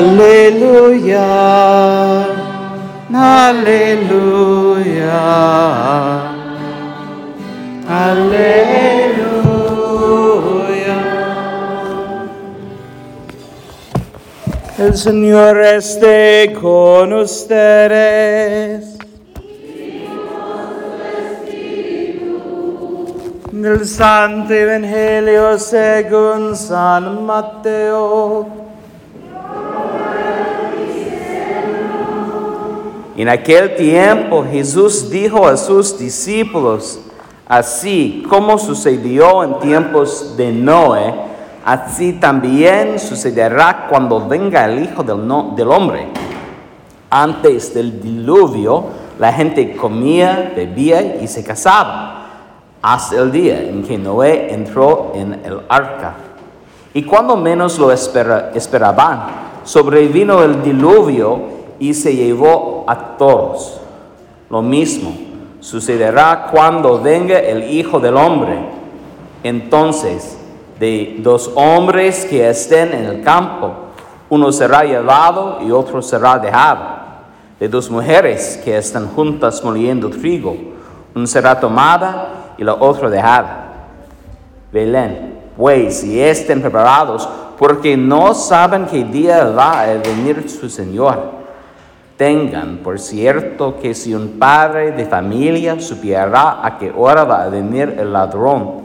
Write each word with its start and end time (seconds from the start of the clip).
Aleluya, 0.00 1.28
aleluya, 3.12 4.30
aleluya. 7.86 9.10
El 14.78 14.96
Señor 14.96 15.60
esté 15.60 16.56
con 16.58 17.12
ustedes. 17.12 18.96
Del 23.52 23.86
Santo 23.86 24.54
Evangelio 24.54 25.58
según 25.58 26.56
San 26.56 27.26
Mateo. 27.26 28.69
En 33.20 33.28
aquel 33.28 33.76
tiempo 33.76 34.46
Jesús 34.50 35.10
dijo 35.10 35.46
a 35.46 35.54
sus 35.58 35.98
discípulos, 35.98 36.98
así 37.46 38.24
como 38.26 38.56
sucedió 38.56 39.44
en 39.44 39.58
tiempos 39.58 40.38
de 40.38 40.50
Noé, 40.50 41.12
así 41.62 42.14
también 42.14 42.98
sucederá 42.98 43.88
cuando 43.90 44.26
venga 44.26 44.64
el 44.64 44.84
Hijo 44.84 45.02
del, 45.02 45.68
Hombre. 45.68 46.06
Antes 47.10 47.74
del 47.74 48.00
diluvio, 48.00 48.86
la 49.18 49.30
gente 49.34 49.76
comía, 49.76 50.54
bebía 50.56 51.18
y 51.20 51.28
se 51.28 51.44
casaba, 51.44 52.24
hasta 52.80 53.16
el 53.16 53.30
día 53.30 53.60
en 53.60 53.82
que 53.82 53.98
Noé 53.98 54.54
entró 54.54 55.12
en 55.14 55.34
el 55.44 55.60
arca. 55.68 56.14
Y 56.94 57.02
cuando 57.02 57.36
menos 57.36 57.78
lo 57.78 57.92
espera- 57.92 58.50
esperaban, 58.54 59.26
sobrevino 59.62 60.42
el 60.42 60.62
diluvio 60.62 61.59
y 61.80 61.94
se 61.94 62.14
llevó 62.14 62.84
a 62.86 63.16
todos. 63.16 63.80
Lo 64.48 64.62
mismo 64.62 65.12
sucederá 65.60 66.48
cuando 66.52 67.00
venga 67.00 67.38
el 67.38 67.70
Hijo 67.72 67.98
del 67.98 68.16
Hombre. 68.16 68.58
Entonces, 69.42 70.38
de 70.78 71.16
dos 71.18 71.50
hombres 71.54 72.24
que 72.26 72.48
estén 72.48 72.92
en 72.92 73.04
el 73.06 73.22
campo, 73.22 73.72
uno 74.28 74.52
será 74.52 74.84
llevado 74.84 75.58
y 75.66 75.70
otro 75.70 76.00
será 76.02 76.38
dejado. 76.38 77.00
De 77.58 77.68
dos 77.68 77.90
mujeres 77.90 78.60
que 78.64 78.76
están 78.76 79.08
juntas 79.08 79.62
moliendo 79.64 80.08
trigo, 80.10 80.56
una 81.14 81.26
será 81.26 81.58
tomada 81.58 82.54
y 82.56 82.64
la 82.64 82.74
otra 82.74 83.10
dejada. 83.10 83.66
Velen, 84.72 85.38
pues, 85.56 86.04
y 86.04 86.20
estén 86.20 86.60
preparados, 86.60 87.28
porque 87.58 87.96
no 87.96 88.32
saben 88.34 88.86
qué 88.86 89.04
día 89.04 89.44
va 89.46 89.82
a 89.82 89.94
venir 89.94 90.48
su 90.48 90.70
Señor. 90.70 91.39
Tengan 92.20 92.80
por 92.84 93.00
cierto 93.00 93.78
que 93.80 93.94
si 93.94 94.12
un 94.12 94.38
padre 94.38 94.92
de 94.92 95.06
familia 95.06 95.80
supiera 95.80 96.62
a 96.62 96.76
qué 96.76 96.92
hora 96.94 97.24
va 97.24 97.44
a 97.44 97.48
venir 97.48 97.96
el 97.98 98.12
ladrón, 98.12 98.82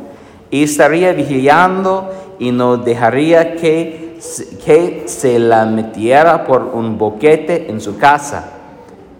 y 0.49 0.63
estaría 0.63 1.11
vigilando 1.11 2.13
y 2.39 2.53
no 2.53 2.77
dejaría 2.77 3.57
que, 3.57 4.19
que 4.63 5.03
se 5.07 5.37
la 5.37 5.65
metiera 5.65 6.45
por 6.45 6.61
un 6.61 6.97
boquete 6.97 7.69
en 7.69 7.81
su 7.81 7.97
casa. 7.97 8.53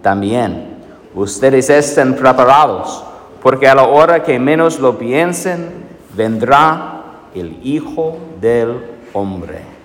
También 0.00 0.78
ustedes 1.14 1.68
estén 1.68 2.16
preparados, 2.16 3.04
porque 3.42 3.68
a 3.68 3.74
la 3.74 3.86
hora 3.86 4.22
que 4.22 4.38
menos 4.38 4.80
lo 4.80 4.96
piensen, 4.96 5.84
vendrá 6.14 7.02
el 7.34 7.58
Hijo 7.62 8.16
del 8.40 8.78
Hombre. 9.12 9.75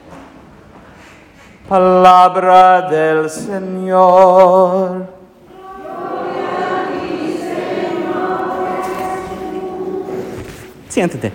Palabra 1.72 2.82
del 2.82 3.30
Señor. 3.30 5.06
Siéntate. 10.90 11.32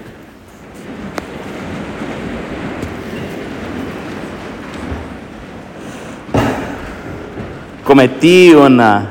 Cometí 7.83 8.53
un 8.53 8.79
ah, 8.79 9.11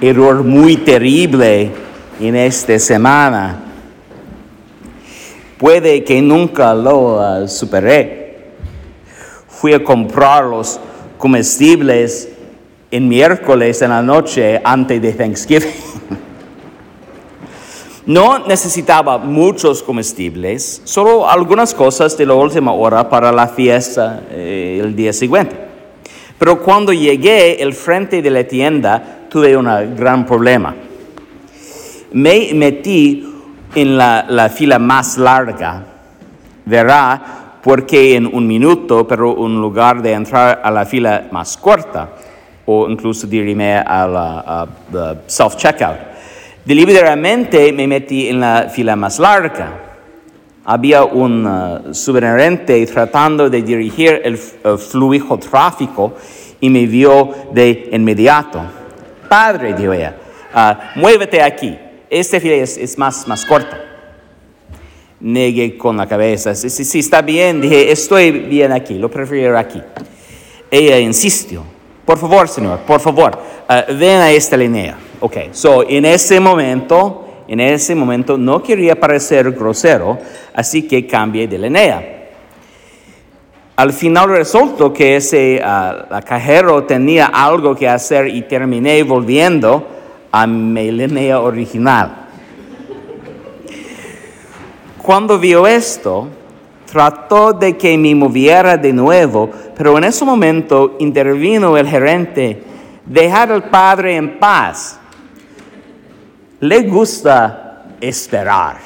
error 0.00 0.44
muy 0.44 0.76
terrible 0.76 1.72
en 2.20 2.36
esta 2.36 2.78
semana. 2.78 3.56
Puede 5.58 6.04
que 6.04 6.22
nunca 6.22 6.72
lo 6.76 7.20
ah, 7.20 7.48
superé. 7.48 8.25
Fui 9.56 9.72
a 9.72 9.82
comprar 9.82 10.44
los 10.44 10.78
comestibles 11.16 12.28
en 12.90 13.08
miércoles 13.08 13.80
en 13.80 13.90
la 13.90 14.02
noche 14.02 14.60
antes 14.62 15.00
de 15.00 15.12
Thanksgiving. 15.12 15.70
No 18.06 18.38
necesitaba 18.46 19.18
muchos 19.18 19.82
comestibles, 19.82 20.80
solo 20.84 21.28
algunas 21.28 21.74
cosas 21.74 22.16
de 22.16 22.24
la 22.24 22.34
última 22.34 22.70
hora 22.72 23.10
para 23.10 23.32
la 23.32 23.48
fiesta 23.48 24.22
eh, 24.30 24.78
el 24.80 24.94
día 24.94 25.12
siguiente. 25.12 25.56
Pero 26.38 26.62
cuando 26.62 26.92
llegué 26.92 27.58
al 27.60 27.72
frente 27.72 28.22
de 28.22 28.30
la 28.30 28.44
tienda 28.44 29.26
tuve 29.28 29.56
un 29.56 29.66
gran 29.96 30.24
problema. 30.24 30.76
Me 32.12 32.54
metí 32.54 33.26
en 33.74 33.98
la, 33.98 34.24
la 34.28 34.50
fila 34.50 34.78
más 34.78 35.18
larga, 35.18 35.84
verá, 36.64 37.45
porque 37.66 38.14
en 38.14 38.26
un 38.32 38.46
minuto, 38.46 39.08
pero 39.08 39.44
en 39.44 39.60
lugar 39.60 40.00
de 40.00 40.12
entrar 40.12 40.60
a 40.62 40.70
la 40.70 40.86
fila 40.86 41.26
más 41.32 41.56
corta, 41.56 42.10
o 42.64 42.88
incluso 42.88 43.26
dirime 43.26 43.74
a 43.78 44.06
la 44.06 44.68
self-checkout, 45.26 45.96
deliberadamente 46.64 47.72
me 47.72 47.88
metí 47.88 48.28
en 48.28 48.38
la 48.38 48.68
fila 48.72 48.94
más 48.94 49.18
larga. 49.18 49.80
Había 50.64 51.02
un 51.02 51.44
uh, 51.44 52.86
tratando 52.86 53.50
de 53.50 53.62
dirigir 53.62 54.20
el 54.22 54.38
uh, 54.62 54.78
flujo 54.78 55.36
tráfico 55.36 56.14
y 56.60 56.70
me 56.70 56.86
vio 56.86 57.34
de 57.52 57.88
inmediato. 57.90 58.60
Padre, 59.28 59.74
dijo 59.74 59.92
ella, 59.92 60.14
ah, 60.54 60.92
muévete 60.94 61.42
aquí. 61.42 61.76
Esta 62.08 62.38
fila 62.38 62.54
es, 62.54 62.96
más 62.96 63.44
corta. 63.44 63.85
Negué 65.20 65.78
con 65.78 65.96
la 65.96 66.06
cabeza. 66.06 66.54
Sí, 66.54 66.68
sí, 66.68 66.84
sí, 66.84 66.98
está 66.98 67.22
bien. 67.22 67.60
Dije, 67.60 67.90
estoy 67.90 68.30
bien 68.30 68.72
aquí, 68.72 68.98
lo 68.98 69.10
prefiero 69.10 69.58
aquí. 69.58 69.82
Ella 70.70 70.98
insistió. 70.98 71.62
Por 72.04 72.18
favor, 72.18 72.48
señor, 72.48 72.78
por 72.80 73.00
favor, 73.00 73.36
ah, 73.68 73.84
ven 73.88 74.20
a 74.20 74.30
esta 74.30 74.56
línea. 74.56 74.96
Ok, 75.18 75.36
so 75.50 75.88
en 75.88 76.04
ese 76.04 76.38
momento, 76.38 77.42
en 77.48 77.58
ese 77.58 77.96
momento 77.96 78.38
no 78.38 78.62
quería 78.62 78.94
parecer 78.94 79.50
grosero, 79.50 80.16
así 80.54 80.86
que 80.86 81.04
cambié 81.06 81.48
de 81.48 81.58
línea. 81.58 82.12
Al 83.74 83.92
final 83.92 84.28
resultó 84.28 84.92
que 84.92 85.16
ese 85.16 85.58
la 85.60 86.22
cajero 86.24 86.84
tenía 86.84 87.26
algo 87.26 87.74
que 87.74 87.88
hacer 87.88 88.28
y 88.28 88.42
terminé 88.42 89.02
volviendo 89.02 89.86
a 90.30 90.46
mi 90.46 90.90
línea 90.92 91.40
original. 91.40 92.25
Cuando 95.06 95.38
vio 95.38 95.68
esto, 95.68 96.26
trató 96.90 97.52
de 97.52 97.76
que 97.76 97.96
me 97.96 98.12
moviera 98.12 98.76
de 98.76 98.92
nuevo, 98.92 99.48
pero 99.76 99.96
en 99.96 100.02
ese 100.02 100.24
momento 100.24 100.96
intervino 100.98 101.76
el 101.76 101.86
gerente, 101.86 102.60
dejar 103.04 103.52
al 103.52 103.70
padre 103.70 104.16
en 104.16 104.36
paz. 104.40 104.98
Le 106.58 106.82
gusta 106.82 107.84
esperar. 108.00 108.78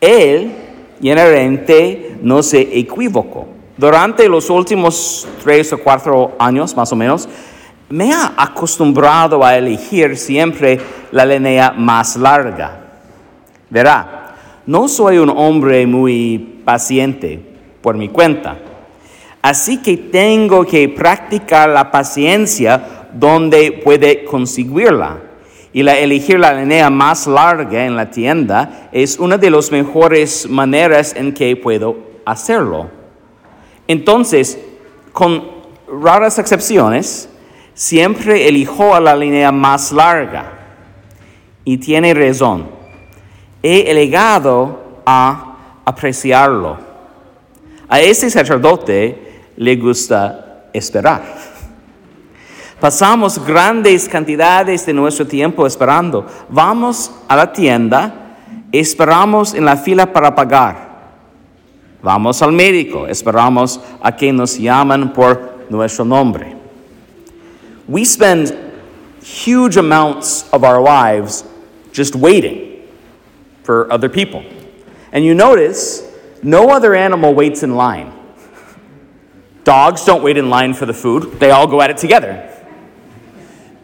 Él, 0.00 0.50
y 0.98 1.10
el 1.10 1.18
gerente, 1.18 2.16
no 2.22 2.42
se 2.42 2.62
equivocó. 2.62 3.46
Durante 3.76 4.26
los 4.26 4.48
últimos 4.48 5.28
tres 5.42 5.70
o 5.74 5.76
cuatro 5.76 6.32
años, 6.38 6.74
más 6.74 6.90
o 6.90 6.96
menos, 6.96 7.28
me 7.90 8.10
ha 8.10 8.32
acostumbrado 8.38 9.44
a 9.44 9.54
elegir 9.54 10.16
siempre 10.16 10.80
la 11.10 11.26
línea 11.26 11.72
más 11.72 12.16
larga. 12.16 12.81
Verá, 13.72 14.34
no 14.66 14.86
soy 14.86 15.16
un 15.16 15.30
hombre 15.30 15.86
muy 15.86 16.60
paciente 16.62 17.40
por 17.80 17.96
mi 17.96 18.10
cuenta. 18.10 18.58
Así 19.40 19.78
que 19.78 19.96
tengo 19.96 20.66
que 20.66 20.90
practicar 20.90 21.70
la 21.70 21.90
paciencia 21.90 23.08
donde 23.14 23.72
puede 23.72 24.26
conseguirla. 24.26 25.20
Y 25.72 25.88
elegir 25.88 26.38
la 26.38 26.52
línea 26.52 26.90
más 26.90 27.26
larga 27.26 27.86
en 27.86 27.96
la 27.96 28.10
tienda 28.10 28.90
es 28.92 29.18
una 29.18 29.38
de 29.38 29.50
las 29.50 29.72
mejores 29.72 30.46
maneras 30.50 31.14
en 31.16 31.32
que 31.32 31.56
puedo 31.56 31.96
hacerlo. 32.26 32.90
Entonces, 33.88 34.58
con 35.14 35.44
raras 35.88 36.38
excepciones, 36.38 37.26
siempre 37.72 38.46
elijo 38.48 38.94
a 38.94 39.00
la 39.00 39.16
línea 39.16 39.50
más 39.50 39.92
larga. 39.92 40.58
Y 41.64 41.78
tiene 41.78 42.12
razón 42.12 42.81
he 43.62 43.94
llegado 43.94 45.02
a 45.06 45.56
apreciarlo. 45.84 46.76
A 47.88 48.00
ese 48.00 48.30
sacerdote 48.30 49.50
le 49.56 49.76
gusta 49.76 50.64
esperar. 50.72 51.22
Pasamos 52.80 53.38
grandes 53.44 54.08
cantidades 54.08 54.84
de 54.86 54.92
nuestro 54.92 55.26
tiempo 55.26 55.66
esperando. 55.66 56.26
Vamos 56.48 57.12
a 57.28 57.36
la 57.36 57.52
tienda, 57.52 58.36
esperamos 58.72 59.54
en 59.54 59.64
la 59.64 59.76
fila 59.76 60.12
para 60.12 60.34
pagar. 60.34 60.90
Vamos 62.02 62.42
al 62.42 62.50
médico, 62.50 63.06
esperamos 63.06 63.80
a 64.02 64.16
que 64.16 64.32
nos 64.32 64.58
llaman 64.58 65.12
por 65.12 65.66
nuestro 65.70 66.04
nombre. 66.04 66.56
We 67.86 68.04
spend 68.04 68.52
huge 69.22 69.76
amounts 69.76 70.46
of 70.50 70.64
our 70.64 70.82
lives 70.82 71.44
just 71.92 72.16
waiting 72.16 72.61
for 73.62 73.90
other 73.92 74.08
people. 74.08 74.44
And 75.12 75.24
you 75.24 75.34
notice 75.34 76.10
no 76.42 76.70
other 76.70 76.94
animal 76.94 77.34
waits 77.34 77.62
in 77.62 77.76
line. 77.76 78.12
Dogs 79.64 80.04
don't 80.04 80.22
wait 80.22 80.36
in 80.36 80.50
line 80.50 80.74
for 80.74 80.86
the 80.86 80.94
food, 80.94 81.38
they 81.38 81.50
all 81.50 81.66
go 81.66 81.80
at 81.80 81.90
it 81.90 81.96
together. 81.96 82.48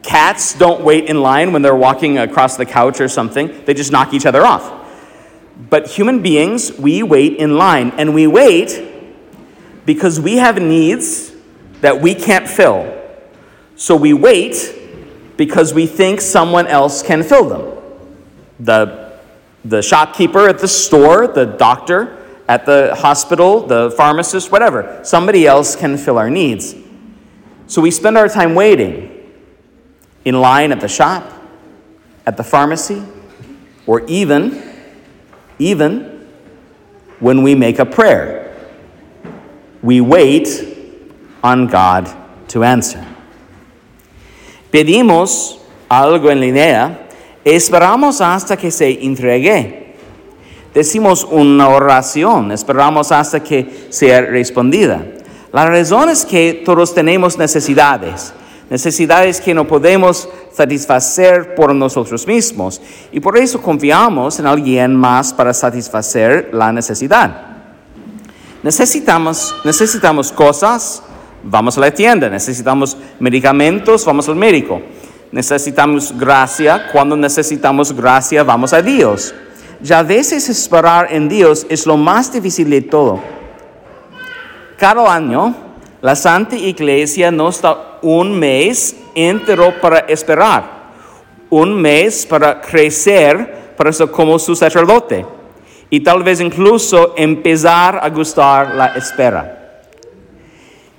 Cats 0.03 0.55
don't 0.59 0.83
wait 0.83 1.05
in 1.05 1.23
line 1.23 1.53
when 1.53 1.63
they're 1.63 1.77
walking 1.77 2.19
across 2.19 2.57
the 2.57 2.67
couch 2.67 3.01
or 3.01 3.09
something, 3.09 3.65
they 3.65 3.75
just 3.75 3.93
knock 3.93 4.15
each 4.15 4.27
other 4.27 4.45
off. 4.45 4.75
But 5.71 5.89
human 5.89 6.23
beings, 6.23 6.73
we 6.79 7.03
wait 7.03 7.37
in 7.37 7.57
line, 7.57 7.91
and 7.99 8.15
we 8.15 8.27
wait 8.27 8.85
because 9.85 10.21
we 10.21 10.37
have 10.37 10.61
needs 10.61 11.33
that 11.81 12.01
we 12.01 12.15
can't 12.15 12.49
fill. 12.49 12.95
So 13.77 13.97
we 13.97 14.13
wait 14.13 14.75
because 15.37 15.73
we 15.73 15.87
think 15.87 16.21
someone 16.21 16.67
else 16.67 17.03
can 17.03 17.23
fill 17.23 17.49
them. 17.49 17.83
The, 18.61 19.08
the 19.65 19.83
shopkeeper 19.83 20.49
at 20.49 20.59
the 20.59 20.69
store, 20.69 21.27
the 21.27 21.45
doctor 21.45 22.17
at 22.49 22.65
the 22.65 22.95
hospital, 22.95 23.67
the 23.67 23.91
pharmacist, 23.91 24.51
whatever. 24.51 25.01
Somebody 25.05 25.47
else 25.47 25.77
can 25.77 25.99
fill 25.99 26.19
our 26.19 26.31
needs. 26.31 26.75
So 27.67 27.83
we 27.83 27.91
spend 27.91 28.17
our 28.17 28.29
time 28.29 28.55
waiting 28.55 29.15
in 30.25 30.41
line 30.41 30.73
at 30.73 30.81
the 30.81 30.89
shop, 30.89 31.31
at 32.27 32.37
the 32.37 32.45
pharmacy, 32.45 33.03
or 33.87 34.05
even, 34.07 34.63
even 35.59 36.27
when 37.21 37.43
we 37.43 37.55
make 37.55 37.79
a 37.79 37.85
prayer. 37.85 38.57
We 39.83 40.01
wait 40.01 40.49
on 41.43 41.67
God 41.67 42.15
to 42.49 42.65
answer. 42.65 43.05
Pedimos 44.73 45.61
algo 45.91 46.31
en 46.31 46.41
línea, 46.41 47.08
esperamos 47.45 48.21
hasta 48.21 48.57
que 48.57 48.71
se 48.71 49.05
entregue. 49.05 49.95
Decimos 50.75 51.27
una 51.31 51.69
oración, 51.69 52.53
esperamos 52.53 53.11
hasta 53.11 53.43
que 53.43 53.87
sea 53.89 54.21
respondida. 54.21 55.05
La 55.53 55.67
razón 55.67 56.11
es 56.11 56.25
que 56.25 56.63
todos 56.65 56.95
tenemos 56.95 57.39
necesidades, 57.39 58.35
necesidades 58.69 59.41
que 59.41 59.55
no 59.55 59.67
podemos 59.67 60.29
satisfacer 60.53 61.55
por 61.55 61.75
nosotros 61.75 62.27
mismos 62.27 62.81
y 63.13 63.21
por 63.21 63.39
eso 63.39 63.63
confiamos 63.63 64.39
en 64.39 64.47
alguien 64.47 64.95
más 64.95 65.33
para 65.33 65.55
satisfacer 65.55 66.51
la 66.53 66.71
necesidad. 66.71 67.49
Necesitamos, 68.63 69.55
necesitamos 69.65 70.33
cosas, 70.33 71.03
vamos 71.43 71.79
a 71.79 71.81
la 71.81 71.91
tienda. 71.91 72.29
Necesitamos 72.29 72.97
medicamentos, 73.21 74.05
vamos 74.05 74.29
al 74.29 74.37
médico. 74.37 74.81
Necesitamos 75.31 76.17
gracia, 76.17 76.89
cuando 76.91 77.17
necesitamos 77.17 77.93
gracia, 77.93 78.43
vamos 78.43 78.73
a 78.73 78.81
Dios. 78.81 79.35
Ya 79.81 80.01
a 80.01 80.03
veces 80.03 80.49
esperar 80.49 81.09
en 81.11 81.29
Dios 81.29 81.67
es 81.69 81.87
lo 81.87 81.97
más 81.97 82.33
difícil 82.33 82.71
de 82.71 82.83
todo. 82.83 83.21
Cada 84.77 85.13
año, 85.13 85.55
la 86.01 86.17
Santa 86.17 86.57
Iglesia 86.57 87.31
nos 87.31 87.61
da 87.61 87.99
un 88.03 88.39
mes 88.39 88.97
entero 89.15 89.75
para 89.81 89.99
esperar, 90.01 90.93
un 91.51 91.75
mes 91.75 92.25
para 92.25 92.61
crecer, 92.61 93.75
para 93.77 93.93
ser 93.93 94.11
como 94.11 94.39
su 94.39 94.55
sacerdote 94.55 95.27
y 95.91 96.01
tal 96.01 96.23
vez 96.23 96.41
incluso 96.41 97.15
empezar 97.17 97.99
a 98.03 98.09
gustar 98.11 98.75
la 98.75 98.87
espera. 98.89 99.58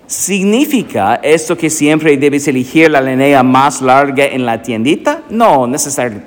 ¿Significa 0.09 1.19
esto 1.21 1.55
que 1.55 1.69
siempre 1.69 2.17
debes 2.17 2.47
elegir 2.47 2.89
la 2.89 2.99
línea 2.99 3.43
más 3.43 3.79
larga 3.79 4.25
en 4.25 4.43
la 4.43 4.59
tiendita? 4.59 5.21
No, 5.29 5.67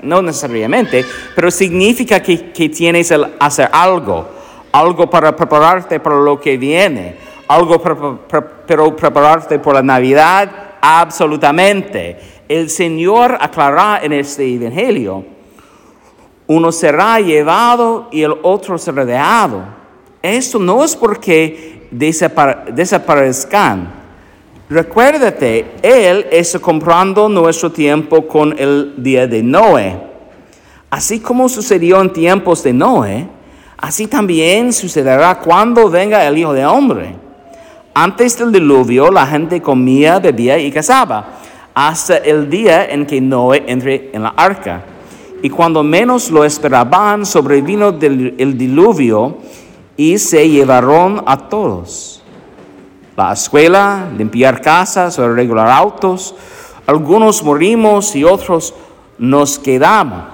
no 0.02 0.22
necesariamente, 0.22 1.04
pero 1.34 1.50
significa 1.50 2.22
que, 2.22 2.36
tienes 2.68 3.08
que 3.08 3.26
hacer 3.40 3.68
algo, 3.72 4.28
algo 4.70 5.10
para 5.10 5.34
prepararte 5.34 5.98
para 5.98 6.14
lo 6.14 6.40
que 6.40 6.56
viene, 6.56 7.16
algo 7.48 7.82
para, 7.82 8.94
prepararte 8.94 9.58
por 9.58 9.74
la 9.74 9.82
Navidad, 9.82 10.76
absolutamente. 10.80 12.16
El 12.48 12.70
Señor 12.70 13.36
aclarará 13.40 13.98
en 14.04 14.12
este 14.12 14.46
Evangelio, 14.46 15.24
uno 16.46 16.70
será 16.70 17.18
llevado 17.18 18.06
y 18.12 18.22
el 18.22 18.36
otro 18.44 18.78
será 18.78 19.04
dejado. 19.04 19.81
Esto 20.22 20.60
no 20.60 20.84
es 20.84 20.94
porque 20.94 21.88
desaparezcan. 21.90 23.90
Recuérdate, 24.70 25.66
Él 25.82 26.26
está 26.30 26.60
comprando 26.60 27.28
nuestro 27.28 27.72
tiempo 27.72 28.28
con 28.28 28.56
el 28.56 28.94
día 28.96 29.26
de 29.26 29.42
Noé. 29.42 29.96
Así 30.88 31.20
como 31.20 31.48
sucedió 31.48 32.00
en 32.00 32.12
tiempos 32.12 32.62
de 32.62 32.72
Noé, 32.72 33.26
así 33.76 34.06
también 34.06 34.72
sucederá 34.72 35.40
cuando 35.40 35.90
venga 35.90 36.24
el 36.26 36.38
Hijo 36.38 36.52
de 36.52 36.64
Hombre. 36.64 37.16
Antes 37.92 38.38
del 38.38 38.52
diluvio, 38.52 39.10
la 39.10 39.26
gente 39.26 39.60
comía, 39.60 40.20
bebía 40.20 40.56
y 40.58 40.70
cazaba, 40.70 41.40
hasta 41.74 42.18
el 42.18 42.48
día 42.48 42.86
en 42.86 43.06
que 43.06 43.20
Noé 43.20 43.64
entre 43.66 44.10
en 44.12 44.22
la 44.22 44.28
arca. 44.30 44.84
Y 45.42 45.50
cuando 45.50 45.82
menos 45.82 46.30
lo 46.30 46.44
esperaban, 46.44 47.26
sobrevino 47.26 47.88
el 47.88 48.56
diluvio 48.56 49.38
y 49.96 50.18
se 50.18 50.48
llevaron 50.48 51.22
a 51.26 51.48
todos. 51.48 52.22
La 53.16 53.32
escuela, 53.32 54.08
limpiar 54.16 54.60
casas 54.62 55.18
arreglar 55.18 55.68
autos. 55.68 56.34
Algunos 56.86 57.42
morimos 57.42 58.16
y 58.16 58.24
otros 58.24 58.74
nos 59.18 59.58
quedamos. 59.58 60.24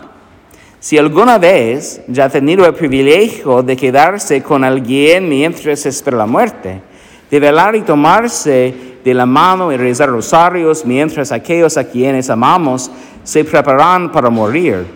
Si 0.80 0.96
alguna 0.96 1.38
vez 1.38 2.00
ya 2.06 2.26
ha 2.26 2.28
tenido 2.28 2.64
el 2.64 2.74
privilegio 2.74 3.62
de 3.64 3.76
quedarse 3.76 4.42
con 4.42 4.62
alguien 4.62 5.28
mientras 5.28 5.84
espera 5.86 6.18
la 6.18 6.26
muerte, 6.26 6.80
de 7.28 7.40
velar 7.40 7.74
y 7.74 7.80
tomarse 7.80 8.98
de 9.04 9.14
la 9.14 9.26
mano 9.26 9.72
y 9.72 9.76
rezar 9.76 10.08
rosarios 10.08 10.84
mientras 10.84 11.32
aquellos 11.32 11.76
a 11.76 11.84
quienes 11.84 12.30
amamos 12.30 12.90
se 13.24 13.44
preparan 13.44 14.12
para 14.12 14.30
morir, 14.30 14.86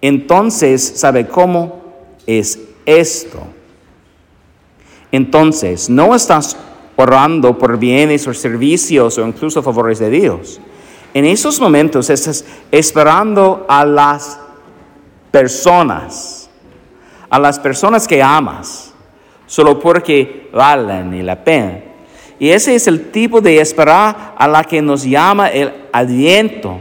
entonces 0.00 0.94
sabe 0.96 1.26
cómo 1.26 1.82
es 2.26 2.58
esto. 2.86 3.57
Entonces, 5.12 5.88
no 5.88 6.14
estás 6.14 6.56
orando 6.96 7.56
por 7.56 7.78
bienes 7.78 8.26
o 8.26 8.34
servicios 8.34 9.18
o 9.18 9.26
incluso 9.26 9.62
favores 9.62 9.98
de 9.98 10.10
Dios. 10.10 10.60
En 11.14 11.24
esos 11.24 11.60
momentos 11.60 12.10
estás 12.10 12.44
esperando 12.70 13.64
a 13.68 13.84
las 13.84 14.38
personas, 15.30 16.50
a 17.30 17.38
las 17.38 17.58
personas 17.58 18.06
que 18.06 18.22
amas, 18.22 18.92
solo 19.46 19.78
porque 19.78 20.50
valen 20.52 21.24
la 21.24 21.42
pena. 21.42 21.80
Y 22.38 22.50
ese 22.50 22.74
es 22.74 22.86
el 22.86 23.10
tipo 23.10 23.40
de 23.40 23.60
esperar 23.60 24.34
a 24.36 24.46
la 24.46 24.62
que 24.64 24.82
nos 24.82 25.04
llama 25.04 25.48
el 25.48 25.72
adviento, 25.92 26.78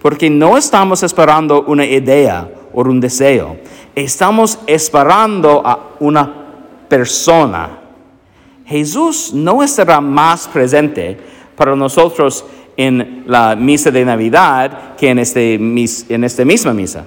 porque 0.00 0.30
no 0.30 0.56
estamos 0.56 1.02
esperando 1.02 1.64
una 1.66 1.84
idea 1.84 2.50
o 2.72 2.82
un 2.82 3.00
deseo, 3.00 3.56
estamos 3.94 4.58
esperando 4.66 5.62
a 5.64 5.90
una 6.00 6.43
persona. 6.88 7.80
Jesús 8.66 9.32
no 9.34 9.62
estará 9.62 10.00
más 10.00 10.48
presente 10.48 11.16
para 11.56 11.76
nosotros 11.76 12.44
en 12.76 13.24
la 13.26 13.54
misa 13.54 13.90
de 13.90 14.04
Navidad 14.04 14.96
que 14.96 15.10
en, 15.10 15.18
este, 15.18 15.54
en 15.54 16.24
esta 16.24 16.44
misma 16.44 16.72
misa. 16.72 17.04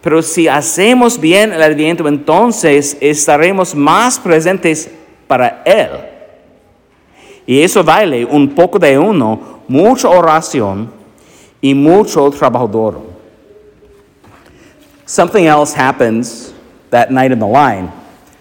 Pero 0.00 0.22
si 0.22 0.48
hacemos 0.48 1.20
bien 1.20 1.52
el 1.52 1.62
adviento, 1.62 2.08
entonces 2.08 2.96
estaremos 3.00 3.74
más 3.74 4.18
presentes 4.18 4.90
para 5.26 5.62
Él. 5.64 5.90
Y 7.46 7.60
eso 7.60 7.84
vale 7.84 8.24
un 8.24 8.48
poco 8.54 8.78
de 8.78 8.98
uno, 8.98 9.60
mucha 9.68 10.08
oración 10.08 10.90
y 11.60 11.74
mucho 11.74 12.30
trabajo 12.30 12.66
duro. 12.66 13.06
Something 15.04 15.44
else 15.44 15.74
happens 15.76 16.54
that 16.90 17.10
night 17.10 17.32
in 17.32 17.40
the 17.40 17.46
line 17.46 17.99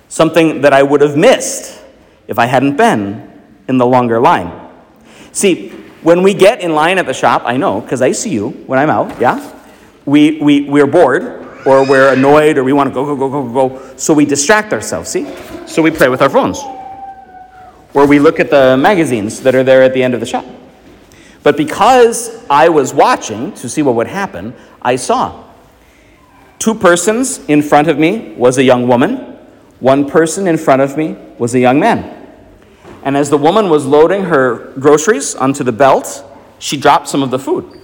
something 0.10 0.62
that 0.62 0.74
I 0.74 0.84
would 0.84 1.02
have 1.02 1.16
missed 1.16 1.82
if 2.28 2.38
I 2.38 2.46
hadn't 2.46 2.76
been 2.76 3.32
in 3.68 3.78
the 3.78 3.86
longer 3.86 4.20
line. 4.20 4.70
See, 5.32 5.70
when 6.02 6.24
we 6.24 6.34
get 6.34 6.62
in 6.62 6.76
line 6.76 6.98
at 6.98 7.06
the 7.06 7.14
shop, 7.14 7.44
I 7.46 7.56
know, 7.56 7.80
because 7.80 8.02
I 8.02 8.12
see 8.12 8.32
you 8.32 8.50
when 8.68 8.80
I'm 8.80 8.90
out, 8.90 9.20
yeah? 9.22 9.56
We, 10.06 10.40
we, 10.42 10.70
we're 10.70 10.88
bored, 10.88 11.24
or 11.66 11.86
we're 11.86 12.14
annoyed, 12.14 12.58
or 12.58 12.64
we 12.64 12.74
want 12.74 12.90
to 12.90 12.94
go, 12.94 13.06
go, 13.06 13.16
go, 13.16 13.30
go, 13.30 13.70
go, 13.70 13.98
so 13.98 14.14
we 14.14 14.26
distract 14.26 14.74
ourselves, 14.74 15.10
see? 15.10 15.28
So 15.68 15.82
we 15.82 15.92
play 15.92 16.10
with 16.10 16.22
our 16.22 16.30
phones. 16.30 16.60
Or 17.94 18.08
we 18.08 18.20
look 18.20 18.40
at 18.40 18.50
the 18.50 18.78
magazines 18.78 19.42
that 19.42 19.56
are 19.56 19.64
there 19.64 19.84
at 19.84 19.94
the 19.94 20.02
end 20.02 20.14
of 20.14 20.20
the 20.20 20.26
shop. 20.26 20.46
But 21.44 21.58
because 21.58 22.46
I 22.50 22.70
was 22.70 22.94
watching 22.94 23.54
to 23.56 23.70
see 23.70 23.82
what 23.82 23.96
would 23.96 24.08
happen, 24.08 24.54
I 24.82 24.96
saw 24.96 25.44
two 26.60 26.76
persons 26.76 27.40
in 27.48 27.62
front 27.62 27.88
of 27.88 27.98
me 27.98 28.34
was 28.34 28.58
a 28.58 28.64
young 28.64 28.88
woman, 28.88 29.29
one 29.80 30.10
person 30.10 30.48
in 30.48 30.58
front 30.58 30.82
of 30.82 30.98
me 30.98 31.18
was 31.38 31.56
a 31.56 31.60
young 31.60 31.80
man. 31.80 32.16
And 33.04 33.16
as 33.16 33.30
the 33.30 33.38
woman 33.38 33.70
was 33.70 33.86
loading 33.86 34.24
her 34.24 34.74
groceries 34.74 35.36
onto 35.36 35.64
the 35.64 35.72
belt, 35.72 36.24
she 36.60 36.76
dropped 36.78 37.08
some 37.08 37.24
of 37.24 37.32
the 37.32 37.40
food. 37.40 37.80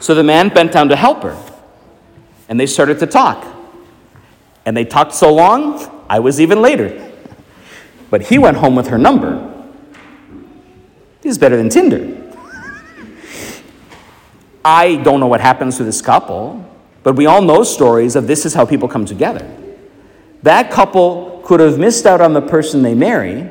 So 0.00 0.14
the 0.14 0.24
man 0.24 0.48
bent 0.48 0.72
down 0.72 0.88
to 0.88 0.96
help 0.96 1.22
her. 1.22 1.40
And 2.48 2.58
they 2.58 2.66
started 2.66 2.98
to 3.00 3.06
talk. 3.06 3.46
And 4.64 4.76
they 4.76 4.84
talked 4.84 5.14
so 5.14 5.32
long, 5.32 6.04
I 6.08 6.18
was 6.18 6.40
even 6.40 6.60
later. 6.60 7.12
But 8.10 8.22
he 8.22 8.38
went 8.38 8.56
home 8.56 8.74
with 8.74 8.88
her 8.88 8.98
number. 8.98 9.52
This 11.22 11.32
is 11.32 11.38
better 11.38 11.56
than 11.56 11.68
Tinder. 11.68 12.22
I 14.64 14.96
don't 14.96 15.20
know 15.20 15.28
what 15.28 15.40
happens 15.40 15.76
to 15.76 15.84
this 15.84 16.02
couple, 16.02 16.68
but 17.04 17.14
we 17.14 17.26
all 17.26 17.40
know 17.40 17.62
stories 17.62 18.16
of 18.16 18.26
this 18.26 18.44
is 18.44 18.54
how 18.54 18.66
people 18.66 18.88
come 18.88 19.06
together. 19.06 19.48
That 20.46 20.70
couple 20.70 21.42
could 21.42 21.58
have 21.58 21.76
missed 21.76 22.06
out 22.06 22.20
on 22.20 22.32
the 22.32 22.40
person 22.40 22.82
they 22.82 22.94
marry 22.94 23.50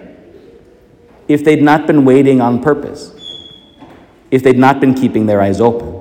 if 1.27 1.43
they'd 1.43 1.61
not 1.61 1.87
been 1.87 2.05
waiting 2.05 2.39
on 2.39 2.63
purpose, 2.63 3.11
if 4.31 4.43
they'd 4.43 4.57
not 4.57 4.79
been 4.79 4.93
keeping 4.93 5.25
their 5.25 5.41
eyes 5.41 5.59
open. 5.59 5.91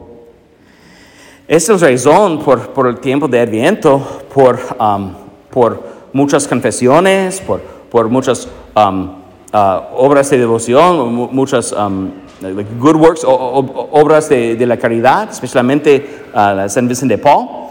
Esa 1.49 1.75
es 1.75 1.83
la 1.83 1.89
razón 1.89 2.45
por, 2.45 2.73
por 2.73 2.87
el 2.87 3.01
tiempo 3.01 3.27
de 3.27 3.41
Adviento, 3.41 4.23
por, 4.31 4.61
um, 4.81 5.17
por 5.51 5.83
muchas 6.13 6.47
confesiones, 6.47 7.41
por, 7.41 7.59
por 7.91 8.09
muchas 8.09 8.47
um, 8.77 9.21
uh, 9.53 9.81
obras 9.97 10.31
de 10.31 10.39
devoción, 10.39 11.13
muchas 11.35 11.73
um, 11.73 12.13
like 12.41 12.71
good 12.79 12.95
works, 12.95 13.25
obras 13.25 14.29
de, 14.29 14.55
de, 14.55 14.65
la 14.65 14.77
caridad, 14.77 15.29
especialmente 15.29 16.23
uh, 16.33 16.69
San 16.69 16.87
Vicente 16.87 17.17
de 17.17 17.19
Paul. 17.19 17.65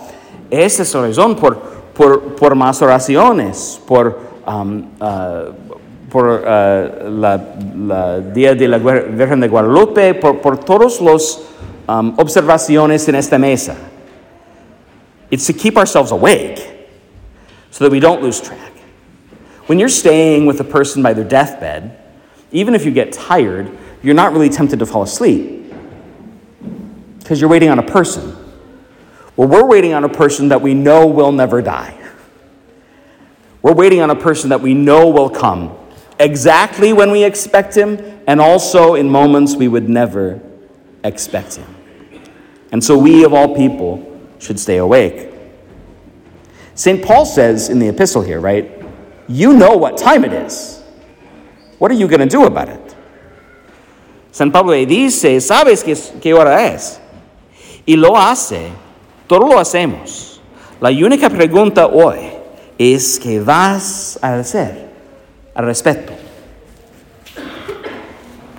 Esa 0.51 0.83
es 0.83 0.93
la 0.93 1.03
razón 1.03 1.37
por, 1.37 1.72
por, 1.93 2.35
por 2.35 2.55
más 2.55 2.81
oraciones, 2.81 3.79
por, 3.85 4.19
um, 4.47 4.87
uh, 4.99 5.53
por 6.09 6.27
uh, 6.27 7.09
la, 7.09 7.39
la, 7.75 8.19
Día 8.19 8.55
de 8.55 8.67
la 8.67 8.77
Virgen 8.77 9.39
de 9.39 9.47
Guadalupe, 9.47 10.13
por, 10.15 10.41
por 10.41 10.57
todos 10.57 10.99
los 11.01 11.43
um, 11.87 12.13
observaciones 12.17 13.07
en 13.07 13.15
esta 13.15 13.37
mesa. 13.37 13.75
It's 15.29 15.47
to 15.47 15.53
keep 15.53 15.77
ourselves 15.77 16.11
awake 16.11 16.59
so 17.71 17.83
that 17.83 17.91
we 17.91 17.99
don't 17.99 18.21
lose 18.21 18.39
track. 18.39 18.71
When 19.67 19.79
you're 19.79 19.89
staying 19.89 20.45
with 20.45 20.59
a 20.59 20.63
person 20.63 21.01
by 21.01 21.13
their 21.13 21.23
deathbed, 21.23 21.97
even 22.51 22.75
if 22.75 22.85
you 22.85 22.91
get 22.91 23.11
tired, 23.11 23.71
you're 24.03 24.13
not 24.13 24.33
really 24.33 24.49
tempted 24.49 24.79
to 24.79 24.85
fall 24.85 25.03
asleep 25.03 25.73
because 27.19 27.39
you're 27.39 27.49
waiting 27.49 27.69
on 27.69 27.79
a 27.79 27.83
person. 27.83 28.35
Well, 29.35 29.47
we're 29.47 29.65
waiting 29.65 29.93
on 29.93 30.03
a 30.03 30.09
person 30.09 30.49
that 30.49 30.61
we 30.61 30.73
know 30.73 31.07
will 31.07 31.31
never 31.31 31.61
die. 31.61 31.97
We're 33.61 33.73
waiting 33.73 34.01
on 34.01 34.09
a 34.09 34.15
person 34.15 34.49
that 34.49 34.61
we 34.61 34.73
know 34.73 35.09
will 35.09 35.29
come 35.29 35.75
exactly 36.19 36.93
when 36.93 37.11
we 37.11 37.23
expect 37.23 37.75
him 37.75 38.21
and 38.27 38.39
also 38.39 38.95
in 38.95 39.09
moments 39.09 39.55
we 39.55 39.67
would 39.67 39.89
never 39.89 40.41
expect 41.03 41.55
him. 41.55 41.75
And 42.71 42.83
so 42.83 42.97
we, 42.97 43.23
of 43.23 43.33
all 43.33 43.55
people, 43.55 44.09
should 44.39 44.59
stay 44.59 44.77
awake. 44.77 45.31
St. 46.75 47.03
Paul 47.03 47.25
says 47.25 47.69
in 47.69 47.79
the 47.79 47.87
epistle 47.87 48.21
here, 48.21 48.39
right? 48.39 48.83
You 49.27 49.53
know 49.53 49.77
what 49.77 49.97
time 49.97 50.25
it 50.25 50.33
is. 50.33 50.81
What 51.77 51.91
are 51.91 51.95
you 51.95 52.07
going 52.07 52.21
to 52.21 52.25
do 52.25 52.45
about 52.45 52.69
it? 52.69 52.95
San 54.31 54.51
Pablo 54.51 54.73
dice, 54.85 55.39
sabes 55.39 55.83
qué, 55.83 55.95
qué 56.19 56.33
hora 56.33 56.59
es. 56.59 56.99
Y 57.87 57.95
lo 57.95 58.15
hace, 58.15 58.71
todo 59.27 59.47
lo 59.47 59.59
hacemos. 59.59 60.41
La 60.79 60.89
única 60.89 61.29
pregunta 61.29 61.87
hoy 61.87 62.17
es 62.77 63.19
qué 63.19 63.39
vas 63.39 64.19
a 64.21 64.35
hacer 64.35 64.89
al 65.55 65.65
respecto. 65.65 66.22